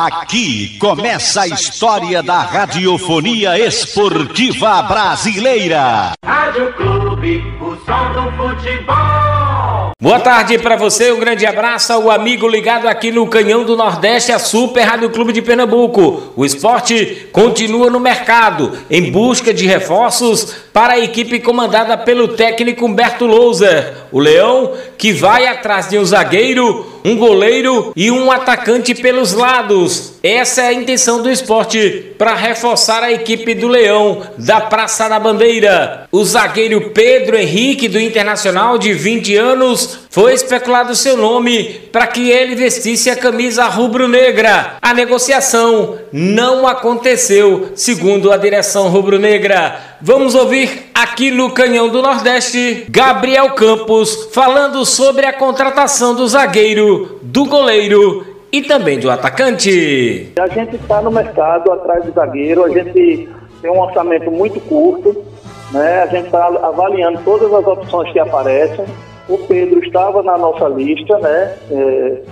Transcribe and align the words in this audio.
Aqui 0.00 0.78
começa 0.78 1.40
a 1.40 1.48
história 1.48 2.22
da 2.22 2.38
radiofonia 2.38 3.58
esportiva 3.58 4.80
brasileira. 4.82 6.12
Rádio 6.24 6.72
Clube, 6.74 7.42
o 7.60 7.74
som 7.84 8.12
do 8.12 8.30
futebol. 8.36 9.90
Boa 10.00 10.20
tarde 10.20 10.56
para 10.56 10.76
você, 10.76 11.10
um 11.10 11.18
grande 11.18 11.44
abraço 11.44 11.92
ao 11.92 12.08
amigo 12.12 12.46
ligado 12.46 12.86
aqui 12.86 13.10
no 13.10 13.26
Canhão 13.26 13.64
do 13.64 13.76
Nordeste, 13.76 14.30
a 14.30 14.38
Super 14.38 14.84
Rádio 14.84 15.10
Clube 15.10 15.32
de 15.32 15.42
Pernambuco. 15.42 16.32
O 16.36 16.44
esporte 16.44 17.28
continua 17.32 17.90
no 17.90 17.98
mercado, 17.98 18.78
em 18.88 19.10
busca 19.10 19.52
de 19.52 19.66
reforços 19.66 20.54
para 20.78 20.92
a 20.92 21.00
equipe 21.00 21.40
comandada 21.40 21.98
pelo 21.98 22.28
técnico 22.28 22.86
Humberto 22.86 23.26
Louser. 23.26 23.94
O 24.12 24.20
Leão, 24.20 24.74
que 24.96 25.12
vai 25.12 25.44
atrás 25.44 25.88
de 25.88 25.98
um 25.98 26.04
zagueiro, 26.04 26.86
um 27.04 27.16
goleiro 27.16 27.92
e 27.96 28.12
um 28.12 28.30
atacante 28.30 28.94
pelos 28.94 29.32
lados. 29.32 30.14
Essa 30.22 30.62
é 30.62 30.66
a 30.68 30.72
intenção 30.72 31.20
do 31.20 31.28
esporte 31.28 32.12
para 32.16 32.32
reforçar 32.32 33.02
a 33.02 33.10
equipe 33.10 33.54
do 33.54 33.66
Leão 33.66 34.22
da 34.38 34.60
Praça 34.60 35.08
da 35.08 35.18
Bandeira. 35.18 36.06
O 36.12 36.24
zagueiro 36.24 36.90
Pedro 36.90 37.36
Henrique 37.36 37.88
do 37.88 37.98
Internacional 37.98 38.78
de 38.78 38.92
20 38.92 39.34
anos 39.34 39.98
foi 40.18 40.32
especulado 40.32 40.96
seu 40.96 41.16
nome 41.16 41.62
para 41.92 42.04
que 42.04 42.28
ele 42.28 42.56
vestisse 42.56 43.08
a 43.08 43.14
camisa 43.14 43.66
rubro-negra. 43.66 44.72
A 44.82 44.92
negociação 44.92 45.96
não 46.12 46.66
aconteceu, 46.66 47.68
segundo 47.76 48.32
a 48.32 48.36
direção 48.36 48.88
rubro-negra. 48.88 49.76
Vamos 50.00 50.34
ouvir 50.34 50.90
aqui 50.92 51.30
no 51.30 51.52
Canhão 51.52 51.88
do 51.88 52.02
Nordeste 52.02 52.84
Gabriel 52.90 53.52
Campos 53.52 54.28
falando 54.32 54.84
sobre 54.84 55.24
a 55.24 55.32
contratação 55.32 56.16
do 56.16 56.26
zagueiro, 56.26 57.20
do 57.22 57.44
goleiro 57.44 58.26
e 58.50 58.62
também 58.62 58.98
do 58.98 59.08
atacante. 59.08 60.32
A 60.36 60.48
gente 60.48 60.74
está 60.74 61.00
no 61.00 61.12
mercado 61.12 61.70
atrás 61.70 62.04
do 62.04 62.10
zagueiro, 62.10 62.64
a 62.64 62.70
gente 62.70 63.28
tem 63.62 63.70
um 63.70 63.78
orçamento 63.78 64.32
muito 64.32 64.58
curto, 64.62 65.24
né? 65.70 66.02
a 66.02 66.06
gente 66.06 66.24
está 66.26 66.44
avaliando 66.44 67.20
todas 67.24 67.54
as 67.54 67.64
opções 67.64 68.12
que 68.12 68.18
aparecem. 68.18 68.84
O 69.28 69.38
Pedro 69.38 69.80
estava 69.84 70.22
na 70.22 70.38
nossa 70.38 70.68
lista 70.68 71.18
né? 71.18 71.54
É, 71.70 72.22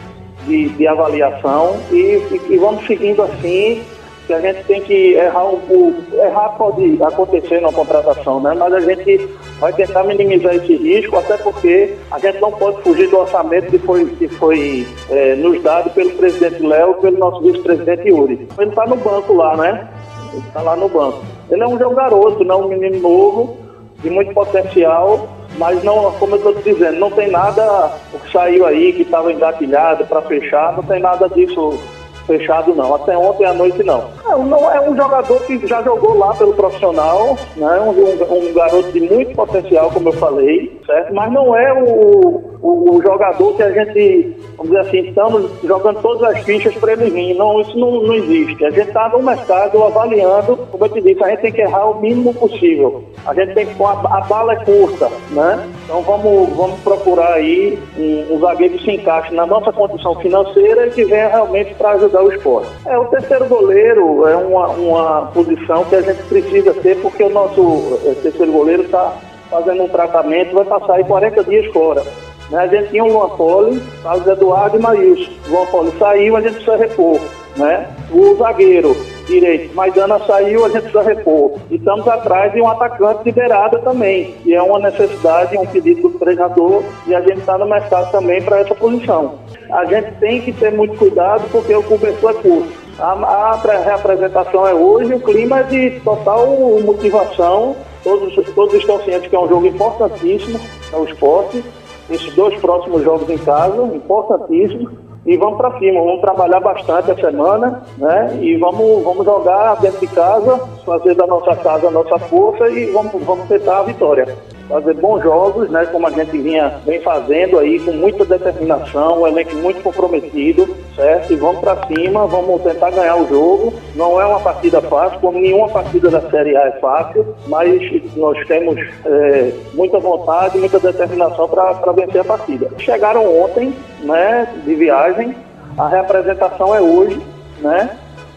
de, 0.47 0.69
de, 0.69 0.87
avaliação 0.87 1.77
e, 1.91 1.97
e, 1.97 2.41
e 2.51 2.57
vamos 2.57 2.87
seguindo 2.87 3.23
assim 3.23 3.83
que 4.27 4.33
a 4.33 4.41
gente 4.41 4.65
tem 4.65 4.81
que 4.81 5.15
errar 5.15 5.47
um 5.47 5.61
pouco. 5.61 6.03
Errar 6.15 6.51
pode 6.59 6.99
acontecer 7.03 7.61
na 7.61 7.73
contratação, 7.73 8.41
né? 8.41 8.55
Mas 8.59 8.73
a 8.73 8.81
gente 8.81 9.29
vai 9.61 9.73
tentar 9.73 10.03
minimizar 10.03 10.55
esse 10.55 10.75
risco, 10.75 11.17
até 11.17 11.37
porque 11.37 11.95
a 12.11 12.19
gente 12.19 12.41
não 12.41 12.51
pode 12.51 12.83
fugir 12.83 13.09
do 13.09 13.19
orçamento 13.19 13.71
que 13.71 13.79
foi, 13.79 14.05
que 14.07 14.29
foi 14.29 14.87
é, 15.11 15.37
nos 15.37 15.63
dado 15.63 15.91
pelo 15.91 16.11
presidente 16.11 16.61
Léo 16.61 16.97
e 16.99 17.03
pelo 17.03 17.19
nosso 17.19 17.41
vice-presidente 17.43 18.09
Yuri. 18.09 18.49
Ele 18.59 18.71
está 18.71 18.87
no 18.87 18.97
banco 18.97 19.33
lá, 19.33 19.57
né? 19.57 19.89
Ele 20.33 20.43
está 20.43 20.61
lá 20.61 20.77
no 20.77 20.89
banco. 20.89 21.23
Ele 21.49 21.63
é 21.63 21.67
um 21.67 21.79
jogo 21.79 21.95
garoto, 21.95 22.45
não 22.45 22.67
um 22.67 22.69
menino 22.69 23.01
novo, 23.01 23.57
de 24.03 24.11
muito 24.11 24.35
potencial, 24.35 25.29
mas 25.59 25.83
não, 25.83 26.13
como 26.13 26.37
eu 26.37 26.37
estou 26.37 26.55
dizendo, 26.55 26.99
não 26.99 27.11
tem 27.11 27.31
nada 27.31 27.93
o 28.13 28.19
que 28.19 28.33
saiu 28.33 28.67
aí 28.67 28.93
que 28.93 29.03
estava 29.03 29.33
engatilhado 29.33 30.07
para 30.07 30.23
fechar, 30.23 30.77
não 30.77 30.83
tem 30.83 31.01
nada 31.01 31.29
disso 31.29 31.79
fechado 32.27 32.75
não. 32.75 32.95
Até 32.95 33.17
ontem 33.17 33.45
à 33.45 33.55
noite 33.55 33.83
não. 33.83 34.11
É, 34.29 34.37
não 34.37 34.71
é 34.71 34.81
um 34.81 34.97
jogador 34.97 35.41
que 35.43 35.67
já 35.67 35.83
jogou 35.83 36.19
lá 36.19 36.35
pelo 36.35 36.53
profissional, 36.55 37.39
né? 37.57 37.81
Um, 37.81 37.91
um, 37.91 38.49
um, 38.49 38.53
garoto 38.53 38.93
de 38.93 39.01
muito 39.01 39.35
potencial, 39.35 39.91
como 39.91 40.09
eu 40.09 40.13
falei, 40.15 40.79
certo? 40.85 41.15
Mas 41.15 41.33
não 41.33 41.57
é 41.57 41.73
o, 41.73 42.59
o, 42.61 42.76
jogador 43.07 43.55
que 43.55 43.63
a 43.63 43.71
gente, 43.71 44.37
vamos 44.57 44.73
dizer 44.73 44.81
assim, 44.81 45.09
estamos 45.09 45.51
jogando 45.63 46.03
todas 46.03 46.23
as 46.25 46.43
fichas 46.43 46.75
para 46.75 46.93
ele 46.93 47.11
vir. 47.11 47.35
Não, 47.35 47.61
isso 47.61 47.79
não, 47.79 48.03
não 48.03 48.15
existe. 48.15 48.65
A 48.65 48.71
gente 48.71 48.89
está 48.89 49.09
no 49.09 49.23
mercado 49.23 49.83
avaliando, 49.85 50.57
como 50.57 50.85
eu 50.85 50.89
te 50.89 51.01
disse, 51.01 51.23
a 51.23 51.31
gente 51.31 51.41
tem 51.43 51.53
que 51.53 51.61
errar 51.61 51.91
o 51.91 52.01
mínimo 52.01 52.35
possível. 52.35 53.05
A 53.25 53.33
gente 53.33 53.55
tem 53.55 53.67
que, 53.67 53.83
a, 53.83 53.91
a 53.91 54.21
bala 54.23 54.55
é 54.55 54.65
curta, 54.65 55.09
né? 55.31 55.69
Então 55.85 56.03
vamos, 56.03 56.49
vamos 56.57 56.81
procurar 56.81 57.35
aí 57.35 57.79
um, 57.97 58.35
um 58.35 58.41
zagueiro 58.41 58.77
que 58.77 58.85
se 58.85 58.91
encaixe 58.91 59.33
na 59.33 59.47
nossa 59.47 59.73
condição 59.73 60.17
financeira 60.17 60.89
e 60.89 60.91
que 60.91 61.05
venha 61.05 61.29
realmente 61.29 61.75
para 61.75 61.93
ajudar 61.93 62.25
o 62.25 62.33
esporte. 62.33 62.69
É, 62.87 62.99
o 62.99 63.05
terceiro 63.05 63.47
goleiro 63.47 64.27
é 64.27 64.37
uma, 64.37 64.69
uma 64.71 65.27
posição 65.33 65.85
que 65.85 65.95
a 65.95 66.03
gente 66.03 66.23
precisa 66.25 66.75
ter 66.75 66.97
porque 67.01 67.23
o 67.23 67.31
nosso 67.31 68.01
é, 68.05 68.15
terceiro 68.15 68.51
goleiro 68.51 68.83
está 68.83 69.17
fazendo 69.49 69.85
um 69.85 69.89
tratamento, 69.89 70.55
vai 70.55 70.65
passar 70.65 70.95
aí 70.95 71.05
40 71.05 71.45
dias 71.45 71.73
fora. 71.73 72.03
Né? 72.51 72.59
A 72.59 72.67
gente 72.67 72.91
tinha 72.91 73.05
o 73.05 73.13
Luan 73.13 73.31
Poli, 73.31 73.83
Carlos 74.03 74.27
Eduardo 74.27 74.77
e 74.77 74.81
Maílson. 74.81 75.31
O 75.47 75.51
Luan 75.51 75.67
Poli 75.67 75.93
saiu, 75.99 76.37
a 76.37 76.41
gente 76.41 76.55
precisa 76.55 76.77
repor. 76.77 77.21
Né? 77.57 77.89
O 78.11 78.37
zagueiro 78.37 78.95
direito, 79.27 79.75
Maidana 79.75 80.19
saiu, 80.27 80.65
a 80.65 80.69
gente 80.69 80.83
precisa 80.83 81.03
repor. 81.03 81.53
E 81.71 81.77
estamos 81.77 82.07
atrás 82.07 82.53
de 82.53 82.61
um 82.61 82.69
atacante 82.69 83.25
de 83.25 83.33
beirada 83.33 83.79
também, 83.79 84.35
que 84.43 84.55
é 84.55 84.63
uma 84.63 84.79
necessidade, 84.79 85.57
um 85.59 85.67
pedido 85.67 86.03
do 86.03 86.19
treinador, 86.19 86.83
e 87.07 87.15
a 87.15 87.21
gente 87.21 87.39
está 87.39 87.59
no 87.59 87.67
mercado 87.67 88.11
também 88.13 88.43
para 88.43 88.61
essa 88.61 88.75
posição. 88.75 89.39
A 89.71 89.85
gente 89.87 90.13
tem 90.21 90.43
que 90.43 90.53
ter 90.53 90.71
muito 90.71 90.97
cuidado 90.97 91.45
porque 91.51 91.75
o 91.75 91.83
cobertor 91.83 92.31
é 92.31 92.35
curto. 92.35 92.87
A, 92.99 93.13
a 93.13 93.83
reapresentação 93.85 94.67
é 94.67 94.73
hoje, 94.73 95.13
o 95.13 95.21
clima 95.21 95.61
é 95.61 95.63
de 95.65 96.01
total 96.01 96.47
motivação. 96.83 97.77
Todos, 98.03 98.35
todos 98.55 98.75
estão 98.75 99.03
cientes 99.03 99.29
que 99.29 99.35
é 99.35 99.39
um 99.39 99.49
jogo 99.49 99.67
importantíssimo 99.67 100.61
para 100.91 101.01
o 101.01 101.05
esporte. 101.05 101.65
Esses 102.09 102.35
dois 102.35 102.59
próximos 102.61 103.03
jogos 103.03 103.29
em 103.29 103.39
casa, 103.39 103.83
importantíssimos 103.95 104.93
e 105.25 105.37
vamos 105.37 105.57
para 105.57 105.77
cima, 105.79 106.01
vamos 106.01 106.21
trabalhar 106.21 106.61
bastante 106.61 107.11
a 107.11 107.17
semana, 107.17 107.83
né? 107.99 108.39
E 108.41 108.57
vamos, 108.57 109.03
vamos 109.03 109.25
jogar 109.25 109.75
dentro 109.81 109.99
de 109.99 110.07
casa, 110.09 110.59
fazer 110.85 111.15
da 111.15 111.27
nossa 111.27 111.57
casa 111.57 111.89
a 111.89 111.91
nossa 111.91 112.19
força 112.19 112.69
e 112.69 112.87
vamos, 112.93 113.13
vamos 113.25 113.49
tentar 113.49 113.81
a 113.81 113.83
vitória 113.83 114.56
fazer 114.69 114.95
bons 114.95 115.23
jogos, 115.23 115.71
né, 115.71 115.87
como 115.87 116.07
a 116.07 116.11
gente 116.11 116.37
vinha 116.39 116.81
vem 116.85 117.01
fazendo 117.01 117.59
aí 117.59 117.79
com 117.81 117.93
muita 117.93 118.25
determinação, 118.25 119.23
um 119.23 119.27
elenco 119.27 119.55
muito 119.57 119.83
comprometido, 119.83 120.69
certo? 120.95 121.33
E 121.33 121.37
vamos 121.37 121.61
para 121.61 121.87
cima, 121.87 122.27
vamos 122.27 122.63
tentar 122.63 122.91
ganhar 122.91 123.17
o 123.17 123.29
jogo. 123.29 123.75
Não 123.95 124.21
é 124.21 124.27
uma 124.27 124.41
partida 124.41 124.81
fácil, 124.83 125.21
como 125.21 125.39
nenhuma 125.39 125.69
partida 125.69 126.11
da 126.11 126.21
Série 126.31 126.57
A 126.57 126.69
é 126.69 126.73
fácil, 126.73 127.35
mas 127.47 127.81
nós 128.17 128.47
temos 128.47 128.77
é, 129.05 129.53
muita 129.75 129.99
vontade, 129.99 130.59
muita 130.59 130.79
determinação 130.79 131.49
para 131.49 131.93
vencer 131.93 132.21
a 132.21 132.25
partida. 132.25 132.69
Chegaram 132.79 133.25
ontem, 133.43 133.75
né, 134.01 134.49
de 134.65 134.75
viagem. 134.75 135.35
A 135.79 135.89
representação 135.89 136.75
é 136.75 136.81
hoje, 136.81 137.21
né? 137.61 137.91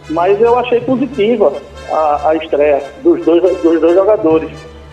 Mas 0.09 0.41
eu 0.41 0.57
achei 0.57 0.81
positiva 0.81 1.53
a, 1.91 2.29
a 2.29 2.35
estreia 2.35 2.81
dos 3.01 3.23
dois, 3.23 3.41
dos 3.61 3.79
dois 3.79 3.93
jogadores 3.93 4.49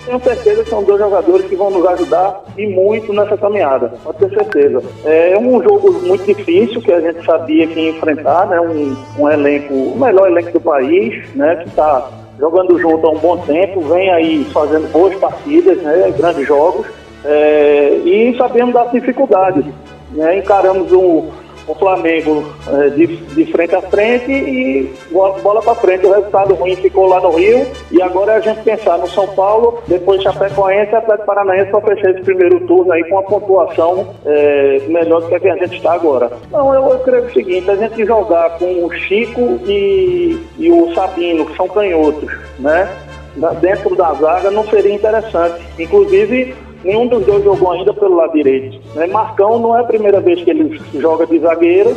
tenho 0.07 0.21
certeza 0.21 0.65
que 0.65 0.71
são 0.71 0.83
dois 0.85 1.01
jogadores 1.01 1.47
que 1.47 1.57
vão 1.57 1.71
nos 1.71 1.85
ajudar 1.85 2.43
e 2.57 2.67
muito 2.67 3.13
nessa 3.13 3.37
caminhada, 3.37 3.93
pode 4.03 4.19
ter 4.19 4.31
certeza. 4.31 4.83
É 5.05 5.37
um 5.39 5.63
jogo 5.63 5.93
muito 5.93 6.25
difícil 6.25 6.81
que 6.81 6.93
a 6.93 7.01
gente 7.01 7.25
sabia 7.25 7.67
que 7.67 7.79
ia 7.79 7.91
enfrentar, 7.91 8.47
né? 8.47 8.61
Um, 8.61 8.97
um 9.19 9.29
elenco, 9.29 9.75
o 9.75 9.99
melhor 9.99 10.31
elenco 10.31 10.53
do 10.53 10.61
país, 10.61 11.35
né? 11.35 11.57
Que 11.57 11.69
está 11.69 12.09
jogando 12.39 12.79
junto 12.79 13.07
há 13.07 13.11
um 13.11 13.19
bom 13.19 13.37
tempo, 13.39 13.81
vem 13.81 14.11
aí 14.11 14.45
fazendo 14.53 14.91
boas 14.93 15.15
partidas, 15.17 15.77
né? 15.79 16.15
Grandes 16.17 16.47
jogos. 16.47 16.87
É, 17.25 18.01
e 18.05 18.37
sabemos 18.39 18.73
das 18.73 18.93
dificuldades. 18.93 19.65
Né? 20.13 20.39
Encaramos 20.39 20.93
um, 20.93 21.29
o 21.67 21.75
Flamengo 21.75 22.45
é, 22.69 22.91
de, 22.91 23.07
de, 23.07 23.47
frente 23.47 23.75
a 23.75 23.83
frente 23.83 24.31
e 24.31 24.93
bola 25.11 25.63
para 25.63 25.75
frente. 25.75 26.07
O 26.07 26.13
resultado 26.13 26.55
ruim 26.55 26.77
ficou 26.77 27.07
lá 27.07 27.21
no 27.21 27.31
Rio 27.31 27.67
e 27.91 28.01
agora 28.01 28.33
é 28.33 28.37
a 28.37 28.41
gente 28.41 28.63
pensar 28.63 28.99
no 28.99 29.09
São 29.09 29.27
Paulo, 29.29 29.83
depois 29.87 30.23
Chapecoense 30.23 30.93
e 30.93 30.95
Atlético 30.95 31.27
Paranaense 31.27 31.71
para 31.71 31.81
fechar 31.83 32.11
esse 32.11 32.23
primeiro 32.23 32.61
turno 32.67 32.93
aí 32.93 33.03
com 33.05 33.17
uma 33.17 33.23
pontuação 33.23 34.15
é, 34.25 34.81
melhor 34.89 35.23
do 35.23 35.29
que 35.29 35.35
a 35.35 35.41
que 35.41 35.49
a 35.49 35.57
gente 35.57 35.77
está 35.77 35.95
agora. 35.95 36.31
Não, 36.51 36.73
eu, 36.73 36.89
eu 36.91 36.99
creio 37.01 37.25
o 37.25 37.33
seguinte, 37.33 37.71
a 37.71 37.77
gente 37.77 38.05
jogar 38.05 38.59
com 38.59 38.85
o 38.85 38.93
Chico 38.93 39.61
e, 39.67 40.41
e 40.59 40.71
o 40.71 40.95
Sabino, 40.95 41.47
que 41.47 41.57
são 41.57 41.69
canhotos, 41.69 42.33
né? 42.59 42.89
Dentro 43.61 43.95
da 43.95 44.15
zaga 44.15 44.51
não 44.51 44.65
seria 44.65 44.95
interessante. 44.95 45.63
Inclusive, 45.79 46.55
Nenhum 46.87 47.09
dos 47.09 47.27
dois 47.27 47.43
jogou 47.43 47.73
ainda 47.73 47.93
pelo 47.93 48.15
lado 48.15 48.33
direito. 48.33 48.81
Né? 48.95 49.09
Marcão 49.09 49.59
não 49.59 49.77
é 49.77 49.81
a 49.81 49.85
primeira 49.85 50.21
vez 50.21 50.41
que 50.43 50.51
ele 50.51 50.81
joga 50.95 51.27
de 51.27 51.41
zagueiro, 51.41 51.97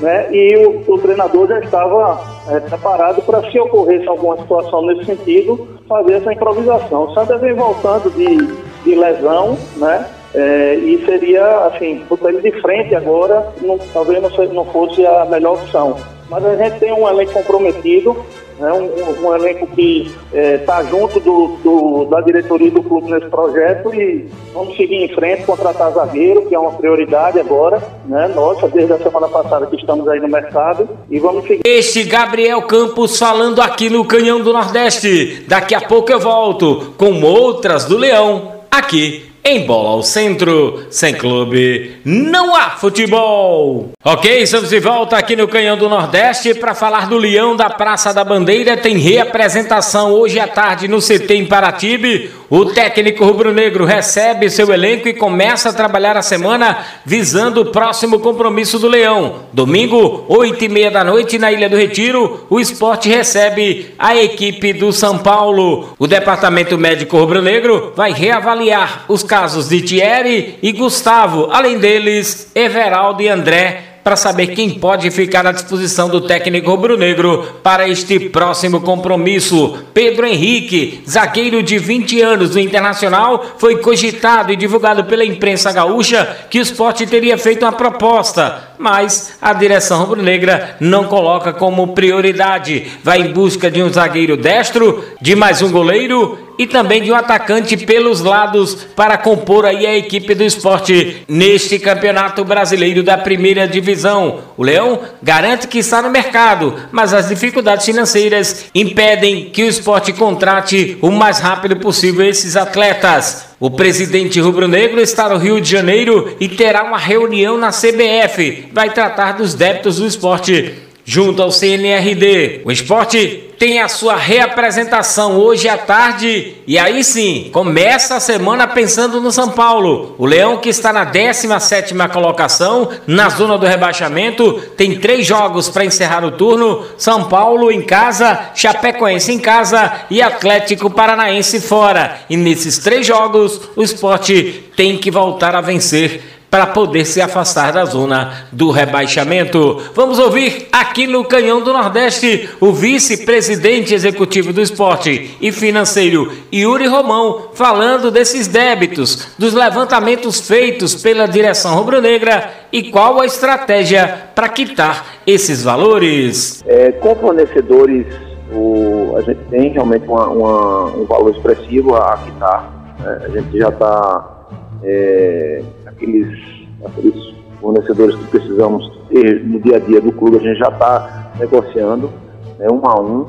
né? 0.00 0.28
E 0.34 0.56
o, 0.66 0.82
o 0.92 0.98
treinador 0.98 1.46
já 1.46 1.60
estava 1.60 2.20
é, 2.48 2.58
preparado 2.58 3.22
para, 3.22 3.48
se 3.50 3.58
ocorresse 3.60 4.06
alguma 4.08 4.36
situação 4.38 4.84
nesse 4.84 5.04
sentido, 5.04 5.68
fazer 5.88 6.14
essa 6.14 6.32
improvisação. 6.32 7.04
O 7.04 7.14
Sanders 7.14 7.40
vem 7.40 7.54
voltando 7.54 8.10
de, 8.10 8.36
de 8.84 8.94
lesão, 8.96 9.56
né? 9.76 10.04
É, 10.34 10.74
e 10.74 11.02
seria, 11.06 11.46
assim, 11.66 12.04
botar 12.10 12.30
ele 12.30 12.42
de 12.42 12.60
frente 12.60 12.94
agora, 12.96 13.46
não, 13.62 13.78
talvez 13.94 14.20
não, 14.20 14.46
não 14.52 14.64
fosse 14.66 15.06
a 15.06 15.24
melhor 15.24 15.54
opção. 15.54 15.96
Mas 16.28 16.44
a 16.44 16.56
gente 16.56 16.78
tem 16.78 16.92
um 16.92 17.08
elenco 17.08 17.32
comprometido, 17.32 18.16
né, 18.58 18.72
um, 18.72 19.26
um, 19.26 19.34
elenco 19.34 19.66
que 19.66 20.10
está 20.32 20.80
é, 20.80 20.86
junto 20.86 21.20
do, 21.20 21.58
do, 21.62 22.04
da 22.06 22.20
diretoria 22.22 22.70
do 22.70 22.82
clube 22.82 23.10
nesse 23.10 23.28
projeto 23.28 23.94
e 23.94 24.28
vamos 24.54 24.76
seguir 24.76 24.96
em 24.96 25.14
frente, 25.14 25.44
contratar 25.44 25.92
zagueiro, 25.92 26.46
que 26.46 26.54
é 26.54 26.58
uma 26.58 26.72
prioridade 26.72 27.38
agora, 27.38 27.82
né, 28.06 28.28
nossa, 28.34 28.66
desde 28.68 28.94
a 28.94 28.98
semana 28.98 29.28
passada 29.28 29.66
que 29.66 29.76
estamos 29.76 30.08
aí 30.08 30.20
no 30.20 30.28
mercado, 30.28 30.88
e 31.10 31.18
vamos 31.18 31.46
seguir. 31.46 31.62
Este 31.66 32.04
Gabriel 32.04 32.62
Campos 32.62 33.18
falando 33.18 33.60
aqui 33.60 33.90
no 33.90 34.04
Canhão 34.04 34.40
do 34.40 34.52
Nordeste. 34.52 35.44
Daqui 35.46 35.74
a 35.74 35.82
pouco 35.82 36.10
eu 36.10 36.18
volto 36.18 36.94
com 36.96 37.22
outras 37.22 37.84
do 37.84 37.98
Leão, 37.98 38.52
aqui 38.70 39.35
em 39.48 39.64
Bola 39.64 39.90
ao 39.90 40.02
Centro, 40.02 40.88
sem 40.90 41.14
clube, 41.14 42.00
não 42.04 42.56
há 42.56 42.70
futebol. 42.70 43.92
Ok, 44.02 44.42
estamos 44.42 44.70
de 44.70 44.80
volta 44.80 45.16
aqui 45.16 45.36
no 45.36 45.46
Canhão 45.46 45.76
do 45.76 45.88
Nordeste 45.88 46.52
para 46.54 46.74
falar 46.74 47.08
do 47.08 47.16
Leão 47.16 47.54
da 47.54 47.70
Praça 47.70 48.12
da 48.12 48.24
Bandeira. 48.24 48.76
Tem 48.76 48.98
reapresentação 48.98 50.10
hoje 50.12 50.40
à 50.40 50.48
tarde 50.48 50.88
no 50.88 50.98
CT 50.98 51.34
em 51.34 51.46
Paratibe. 51.46 52.28
O 52.48 52.66
técnico 52.66 53.24
rubro-negro 53.24 53.84
recebe 53.84 54.48
seu 54.48 54.72
elenco 54.72 55.08
e 55.08 55.14
começa 55.14 55.70
a 55.70 55.72
trabalhar 55.72 56.16
a 56.16 56.22
semana 56.22 56.78
visando 57.04 57.62
o 57.62 57.72
próximo 57.72 58.20
compromisso 58.20 58.78
do 58.78 58.86
Leão. 58.86 59.46
Domingo, 59.52 60.24
oito 60.28 60.64
e 60.64 60.68
meia 60.68 60.88
da 60.88 61.02
noite, 61.02 61.40
na 61.40 61.50
Ilha 61.50 61.68
do 61.68 61.76
Retiro, 61.76 62.46
o 62.48 62.60
esporte 62.60 63.08
recebe 63.08 63.92
a 63.98 64.14
equipe 64.14 64.72
do 64.72 64.92
São 64.92 65.18
Paulo. 65.18 65.88
O 65.98 66.06
departamento 66.06 66.78
médico 66.78 67.18
rubro-negro 67.18 67.92
vai 67.96 68.12
reavaliar 68.12 69.06
os 69.08 69.24
casos 69.24 69.68
de 69.68 69.80
Thierry 69.80 70.56
e 70.62 70.70
Gustavo, 70.70 71.48
além 71.50 71.78
deles, 71.78 72.52
Everaldo 72.54 73.22
e 73.22 73.28
André 73.28 73.85
para 74.06 74.14
saber 74.14 74.54
quem 74.54 74.70
pode 74.70 75.10
ficar 75.10 75.44
à 75.48 75.50
disposição 75.50 76.08
do 76.08 76.20
técnico 76.20 76.70
rubro-negro 76.70 77.58
para 77.60 77.88
este 77.88 78.20
próximo 78.20 78.80
compromisso. 78.80 79.78
Pedro 79.92 80.24
Henrique, 80.24 81.02
zagueiro 81.10 81.60
de 81.60 81.76
20 81.76 82.20
anos 82.22 82.50
do 82.50 82.60
Internacional, 82.60 83.44
foi 83.58 83.78
cogitado 83.78 84.52
e 84.52 84.56
divulgado 84.56 85.02
pela 85.06 85.24
imprensa 85.24 85.72
gaúcha 85.72 86.46
que 86.48 86.60
o 86.60 86.62
esporte 86.62 87.04
teria 87.04 87.36
feito 87.36 87.64
uma 87.64 87.72
proposta, 87.72 88.75
mas 88.78 89.36
a 89.40 89.52
direção 89.52 90.00
rubro-negra 90.00 90.76
não 90.80 91.04
coloca 91.04 91.52
como 91.52 91.94
prioridade. 91.94 92.86
Vai 93.02 93.20
em 93.20 93.32
busca 93.32 93.70
de 93.70 93.82
um 93.82 93.92
zagueiro 93.92 94.36
destro, 94.36 95.04
de 95.20 95.34
mais 95.34 95.62
um 95.62 95.70
goleiro 95.70 96.46
e 96.58 96.66
também 96.66 97.02
de 97.02 97.12
um 97.12 97.14
atacante 97.14 97.76
pelos 97.76 98.20
lados 98.20 98.74
para 98.96 99.18
compor 99.18 99.66
aí 99.66 99.86
a 99.86 99.96
equipe 99.96 100.34
do 100.34 100.42
esporte 100.42 101.24
neste 101.28 101.78
campeonato 101.78 102.44
brasileiro 102.44 103.02
da 103.02 103.18
primeira 103.18 103.68
divisão. 103.68 104.40
O 104.56 104.62
Leão 104.62 105.00
garante 105.22 105.68
que 105.68 105.78
está 105.78 106.00
no 106.00 106.10
mercado, 106.10 106.74
mas 106.90 107.12
as 107.12 107.28
dificuldades 107.28 107.84
financeiras 107.84 108.66
impedem 108.74 109.50
que 109.50 109.62
o 109.62 109.68
esporte 109.68 110.12
contrate 110.12 110.96
o 111.02 111.10
mais 111.10 111.38
rápido 111.38 111.76
possível 111.76 112.26
esses 112.26 112.56
atletas. 112.56 113.55
O 113.58 113.70
presidente 113.70 114.38
rubro-negro 114.38 115.00
está 115.00 115.30
no 115.30 115.38
Rio 115.38 115.60
de 115.60 115.70
Janeiro 115.70 116.36
e 116.38 116.46
terá 116.46 116.84
uma 116.84 116.98
reunião 116.98 117.56
na 117.56 117.70
CBF. 117.70 118.68
Vai 118.70 118.92
tratar 118.92 119.32
dos 119.32 119.54
débitos 119.54 119.96
do 119.96 120.06
esporte 120.06 120.74
junto 121.06 121.40
ao 121.40 121.52
CNRD. 121.52 122.62
O 122.64 122.72
esporte 122.72 123.44
tem 123.58 123.80
a 123.80 123.88
sua 123.88 124.16
reapresentação 124.16 125.38
hoje 125.38 125.68
à 125.68 125.78
tarde 125.78 126.54
e 126.66 126.78
aí 126.78 127.02
sim, 127.02 127.48
começa 127.52 128.16
a 128.16 128.20
semana 128.20 128.66
pensando 128.66 129.20
no 129.20 129.30
São 129.30 129.50
Paulo. 129.50 130.14
O 130.18 130.26
Leão 130.26 130.58
que 130.58 130.68
está 130.68 130.92
na 130.92 131.06
17ª 131.06 132.10
colocação, 132.10 132.90
na 133.06 133.28
zona 133.28 133.56
do 133.56 133.64
rebaixamento, 133.64 134.60
tem 134.76 134.98
três 134.98 135.24
jogos 135.24 135.68
para 135.68 135.84
encerrar 135.84 136.24
o 136.24 136.32
turno, 136.32 136.84
São 136.98 137.24
Paulo 137.24 137.70
em 137.70 137.80
casa, 137.80 138.50
Chapecoense 138.54 139.32
em 139.32 139.38
casa 139.38 139.92
e 140.10 140.20
Atlético 140.20 140.90
Paranaense 140.90 141.60
fora. 141.60 142.20
E 142.28 142.36
nesses 142.36 142.78
três 142.78 143.06
jogos, 143.06 143.60
o 143.76 143.82
esporte 143.82 144.64
tem 144.76 144.98
que 144.98 145.10
voltar 145.10 145.54
a 145.54 145.60
vencer 145.60 146.35
para 146.56 146.68
poder 146.68 147.04
se 147.04 147.20
afastar 147.20 147.74
da 147.74 147.84
zona 147.84 148.46
do 148.50 148.70
rebaixamento. 148.70 149.78
Vamos 149.94 150.18
ouvir 150.18 150.68
aqui 150.72 151.06
no 151.06 151.22
Canhão 151.22 151.60
do 151.60 151.70
Nordeste 151.70 152.48
o 152.58 152.72
vice-presidente 152.72 153.92
executivo 153.92 154.54
do 154.54 154.62
esporte 154.62 155.36
e 155.38 155.52
financeiro 155.52 156.32
Yuri 156.50 156.86
Romão 156.86 157.50
falando 157.52 158.10
desses 158.10 158.46
débitos, 158.48 159.34
dos 159.38 159.52
levantamentos 159.52 160.48
feitos 160.48 160.94
pela 160.94 161.28
direção 161.28 161.74
rubro-negra 161.74 162.50
e 162.72 162.84
qual 162.84 163.20
a 163.20 163.26
estratégia 163.26 164.30
para 164.34 164.48
quitar 164.48 165.04
esses 165.26 165.62
valores. 165.62 166.64
É, 166.66 166.90
com 166.90 167.14
fornecedores, 167.16 168.06
o, 168.50 169.14
a 169.18 169.20
gente 169.20 169.44
tem 169.50 169.72
realmente 169.72 170.08
uma, 170.08 170.26
uma, 170.28 170.84
um 170.86 171.04
valor 171.04 171.36
expressivo 171.36 171.94
a 171.96 172.16
quitar. 172.16 172.96
Né? 172.98 173.20
A 173.26 173.28
gente 173.28 173.58
já 173.58 173.68
está 173.68 174.36
é, 174.82 175.62
aqueles, 175.86 176.38
aqueles 176.84 177.34
fornecedores 177.60 178.16
que 178.16 178.26
precisamos 178.26 178.90
ter 179.08 179.44
no 179.44 179.60
dia 179.60 179.76
a 179.76 179.78
dia 179.78 180.00
do 180.00 180.12
clube, 180.12 180.36
a 180.36 180.40
gente 180.40 180.58
já 180.58 180.68
está 180.68 181.32
negociando 181.38 182.10
né, 182.58 182.66
um 182.70 182.86
a 182.86 183.00
um, 183.00 183.26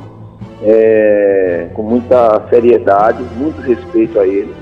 é, 0.62 1.70
com 1.74 1.84
muita 1.84 2.42
seriedade, 2.50 3.24
muito 3.36 3.62
respeito 3.62 4.20
a 4.20 4.28
ele. 4.28 4.54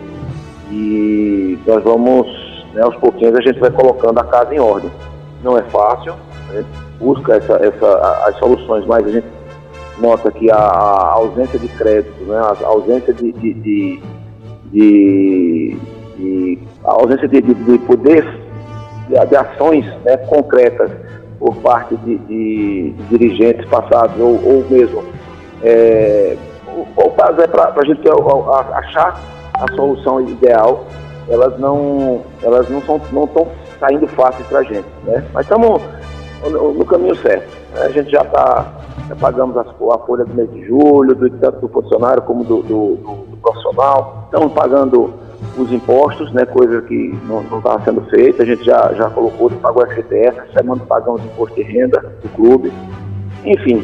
E 0.71 1.59
nós 1.65 1.83
vamos, 1.83 2.27
né, 2.73 2.81
aos 2.81 2.95
pouquinhos, 2.97 3.35
a 3.35 3.41
gente 3.41 3.59
vai 3.59 3.71
colocando 3.71 4.19
a 4.19 4.23
casa 4.23 4.53
em 4.53 4.59
ordem. 4.59 4.91
Não 5.43 5.57
é 5.57 5.63
fácil, 5.63 6.13
a 6.49 6.53
gente 6.55 6.67
busca 6.99 7.35
essa, 7.35 7.53
essa, 7.55 8.25
as 8.27 8.37
soluções, 8.37 8.85
mas 8.85 9.05
a 9.05 9.11
gente 9.11 9.27
nota 9.99 10.31
que 10.31 10.51
a, 10.51 10.55
a 10.57 11.13
ausência 11.13 11.59
de 11.59 11.67
crédito, 11.69 12.23
né, 12.23 12.37
a 12.37 12.67
ausência 12.67 13.13
de, 13.13 13.31
de, 13.31 13.53
de, 13.53 14.01
de 14.71 15.77
de 16.17 16.59
a 16.83 16.91
ausência 16.93 17.27
de, 17.27 17.41
de, 17.41 17.53
de 17.53 17.77
poder 17.79 18.23
de, 19.07 19.25
de 19.25 19.35
ações 19.35 19.85
né, 20.03 20.17
concretas 20.17 20.91
por 21.39 21.55
parte 21.57 21.95
de, 21.97 22.17
de 22.17 22.91
dirigentes 23.09 23.65
passados 23.69 24.19
ou, 24.19 24.39
ou 24.43 24.65
mesmo 24.69 25.03
é, 25.63 26.37
o, 26.97 27.09
caso 27.11 27.41
é 27.41 27.47
para 27.47 27.73
a 27.75 27.85
gente 27.85 28.01
achar 28.73 29.19
a 29.53 29.75
solução 29.75 30.21
ideal. 30.21 30.85
Elas 31.27 31.57
não 31.59 32.21
elas 32.43 32.69
não 32.69 32.81
são 32.83 33.01
não 33.11 33.23
estão 33.23 33.47
saindo 33.79 34.07
fáceis 34.09 34.45
para 34.47 34.59
a 34.59 34.63
gente 34.63 34.85
né? 35.03 35.25
Mas 35.33 35.45
estamos 35.45 35.81
no, 36.43 36.73
no, 36.73 36.85
caminho 36.85 37.15
certo. 37.15 37.47
A 37.77 37.89
gente 37.89 38.11
já 38.11 38.21
está 38.21 38.73
já 39.07 39.15
pagamos 39.15 39.57
as, 39.57 39.67
a 39.67 39.97
folha 40.05 40.25
do 40.25 40.33
mês 40.35 40.51
de 40.51 40.65
julho 40.65 41.15
do, 41.15 41.29
tanto 41.31 41.61
do 41.61 41.67
funcionário 41.69 42.21
como 42.23 42.43
do, 42.43 42.61
do, 42.61 42.95
do 42.95 43.37
profissional. 43.37 44.25
Estamos 44.25 44.53
pagando 44.53 45.13
os 45.57 45.71
impostos, 45.71 46.31
né, 46.33 46.45
coisa 46.45 46.81
que 46.81 47.17
não 47.27 47.41
estava 47.41 47.83
sendo 47.83 48.01
feita. 48.09 48.43
A 48.43 48.45
gente 48.45 48.63
já, 48.63 48.93
já 48.93 49.09
colocou, 49.09 49.49
pagou 49.49 49.83
a 49.83 49.87
FGTS, 49.87 50.53
semana 50.53 50.81
pagamos 50.87 51.23
imposto 51.23 51.55
de 51.55 51.63
renda 51.63 52.13
do 52.21 52.29
clube. 52.29 52.71
Enfim, 53.43 53.83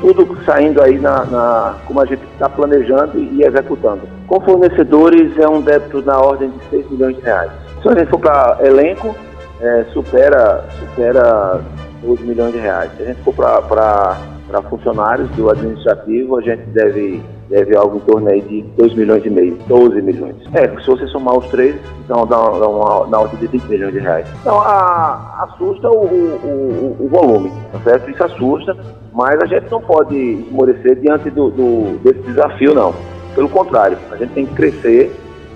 tudo 0.00 0.36
saindo 0.44 0.82
aí 0.82 0.98
na, 0.98 1.24
na 1.24 1.74
como 1.86 2.00
a 2.00 2.06
gente 2.06 2.22
está 2.32 2.48
planejando 2.48 3.18
e 3.18 3.42
executando. 3.42 4.02
Com 4.26 4.40
fornecedores 4.40 5.36
é 5.38 5.48
um 5.48 5.60
débito 5.60 6.02
na 6.02 6.18
ordem 6.18 6.50
de 6.50 6.64
6 6.70 6.90
milhões 6.90 7.16
de 7.16 7.22
reais. 7.22 7.50
Se 7.82 7.88
a 7.88 7.94
gente 7.94 8.08
for 8.08 8.20
para 8.20 8.58
elenco, 8.62 9.14
é, 9.60 9.84
supera, 9.92 10.64
supera 10.78 11.60
12 12.02 12.22
milhões 12.24 12.52
de 12.52 12.58
reais. 12.58 12.90
Se 12.96 13.02
a 13.02 13.06
gente 13.06 13.22
for 13.22 13.34
para 13.34 14.16
funcionários 14.62 15.30
do 15.30 15.50
administrativo, 15.50 16.36
a 16.36 16.40
gente 16.42 16.62
deve 16.70 17.22
deve 17.50 17.76
algo 17.76 17.96
em 17.96 18.00
torno 18.00 18.30
aí 18.30 18.40
de 18.42 18.62
2 18.76 18.94
milhões 18.94 19.26
e 19.26 19.30
meio, 19.30 19.58
12 19.66 20.00
milhões. 20.00 20.36
É, 20.54 20.68
se 20.80 20.86
você 20.86 21.06
somar 21.08 21.36
os 21.36 21.46
três, 21.48 21.74
então 22.04 22.24
dá, 22.24 22.38
uma, 22.38 23.06
na 23.08 23.18
ordem 23.18 23.40
de 23.40 23.48
20 23.48 23.64
milhões 23.64 23.92
de 23.92 23.98
reais. 23.98 24.26
Então 24.40 24.60
a, 24.60 25.48
assusta 25.48 25.90
o, 25.90 26.04
o, 26.04 26.96
o, 27.00 27.08
volume, 27.08 27.52
tá 27.72 27.80
certo? 27.80 28.08
Isso 28.08 28.22
assusta, 28.22 28.76
mas 29.12 29.36
a 29.42 29.46
gente 29.46 29.68
não 29.68 29.80
pode 29.80 30.16
esmorecer 30.16 31.00
diante 31.00 31.28
do, 31.30 31.50
do 31.50 31.98
desse 32.04 32.20
desafio, 32.20 32.72
não. 32.72 32.94
Pelo 33.34 33.48
contrário, 33.48 33.98
a 34.12 34.16
gente 34.16 34.32
tem 34.32 34.46
que 34.46 34.54
crescer, 34.54 35.12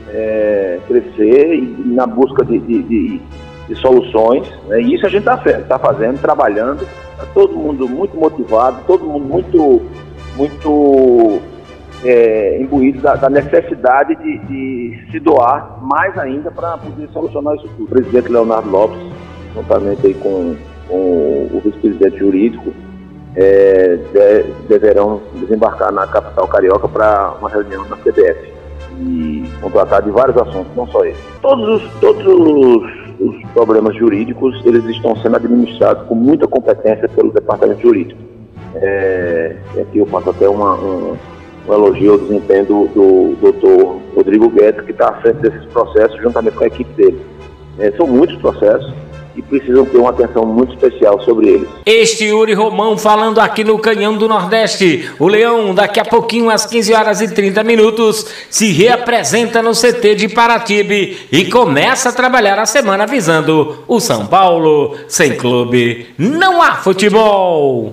é, 0.09 0.81
crescer 0.89 1.55
e, 1.55 1.77
e, 1.87 1.95
na 1.95 2.07
busca 2.09 2.45
de, 2.45 2.59
de, 2.59 2.83
de, 2.83 3.21
de 3.69 3.75
soluções, 3.77 4.49
né? 4.67 4.81
e 4.81 4.95
isso 4.95 5.07
a 5.07 5.09
gente 5.09 5.21
está 5.21 5.37
tá 5.37 5.79
fazendo, 5.79 6.21
trabalhando, 6.21 6.85
tá 7.17 7.27
todo 7.33 7.55
mundo 7.55 7.89
muito 7.89 8.17
motivado, 8.17 8.79
todo 8.87 9.05
mundo 9.05 9.25
muito, 9.25 9.83
muito 10.37 11.41
é, 12.05 12.61
imbuídos 12.61 13.03
da, 13.03 13.15
da 13.15 13.31
necessidade 13.31 14.15
de, 14.17 14.39
de, 14.39 15.11
se 15.11 15.21
doar 15.21 15.79
mais 15.83 16.17
ainda 16.19 16.51
para 16.51 16.77
poder 16.79 17.09
solucionar 17.13 17.57
isso 17.57 17.69
tudo. 17.77 17.85
O 17.85 17.89
presidente 17.89 18.29
Leonardo 18.29 18.69
Lopes, 18.69 18.99
juntamente 19.55 20.07
aí 20.07 20.15
com, 20.15 20.57
com 20.89 21.49
o 21.53 21.61
vice-presidente 21.65 22.19
jurídico, 22.19 22.73
é, 23.37 23.97
de, 23.97 24.43
deverão 24.69 25.21
desembarcar 25.35 25.91
na 25.93 26.07
capital 26.07 26.47
carioca 26.47 26.89
para 26.89 27.35
uma 27.41 27.49
reunião 27.49 27.85
na 27.89 27.97
CBF 27.97 28.53
e 29.01 29.45
vão 29.61 29.71
tratar 29.71 30.01
de 30.01 30.11
vários 30.11 30.37
assuntos, 30.37 30.75
não 30.77 30.87
só 30.89 31.05
esse. 31.05 31.21
Todos 31.41 31.83
os, 31.83 31.93
todos 32.01 32.25
os 32.27 33.04
os 33.21 33.37
problemas 33.53 33.97
jurídicos 33.97 34.61
eles 34.65 34.85
estão 34.85 35.17
sendo 35.17 35.37
administrados 35.37 36.07
com 36.07 36.15
muita 36.15 36.47
competência 36.47 37.09
pelo 37.09 37.33
departamento 37.33 37.81
jurídico. 37.81 38.21
É, 38.77 39.57
aqui 39.81 39.99
eu 39.99 40.07
faço 40.07 40.31
até 40.31 40.49
uma, 40.49 40.75
um, 40.75 41.17
um 41.69 41.73
elogio 41.73 42.13
ao 42.13 42.19
desempenho 42.19 42.65
do, 42.67 42.87
do 42.89 43.37
doutor 43.41 44.01
Rodrigo 44.15 44.49
Guedes, 44.51 44.85
que 44.85 44.91
está 44.91 45.09
à 45.11 45.21
frente 45.21 45.37
desses 45.37 45.65
processos 45.67 46.21
juntamente 46.21 46.57
com 46.57 46.65
a 46.65 46.67
equipe 46.67 46.93
dele. 46.95 47.21
É, 47.79 47.91
são 47.93 48.07
muitos 48.07 48.37
processos, 48.37 48.93
e 49.37 49.43
precisam 49.43 49.85
ter 49.85 49.99
uma 49.99 50.11
atenção 50.11 50.45
muito 50.47 50.75
especial 50.75 51.21
sobre 51.23 51.49
eles. 51.49 51.69
Este 51.85 52.27
Yuri 52.27 52.55
Romão 52.55 52.97
falando 52.97 53.41
aqui 53.41 53.65
no 53.65 53.79
Canhão 53.79 54.17
do 54.17 54.29
Nordeste. 54.29 55.11
O 55.19 55.27
Leão, 55.27 55.75
daqui 55.75 56.01
a 56.01 56.05
pouquinho, 56.05 56.51
às 56.51 56.65
15 56.65 56.95
horas 56.95 57.21
e 57.21 57.33
30 57.33 57.63
minutos, 57.65 58.27
se 58.49 58.73
reapresenta 58.73 59.63
no 59.63 59.73
CT 59.73 60.15
de 60.15 60.29
Paratibe 60.29 61.19
e 61.31 61.45
começa 61.47 62.09
a 62.09 62.13
trabalhar 62.13 62.59
a 62.59 62.67
semana 62.67 63.07
visando 63.07 63.85
o 63.89 64.01
São 64.01 64.27
Paulo. 64.27 64.97
Sem 65.09 65.37
clube, 65.37 66.07
não 66.17 66.63
há 66.63 66.77
futebol. 66.77 67.93